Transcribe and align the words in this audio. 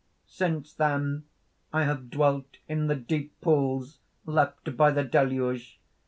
]"Since 0.25 0.73
then 0.73 1.25
I 1.71 1.83
have 1.83 2.09
dwelt 2.09 2.57
in 2.67 2.87
the 2.87 2.95
deep 2.95 3.39
pools 3.39 3.99
left 4.25 4.75
by 4.75 4.89
the 4.89 5.03
Deluge. 5.03 5.79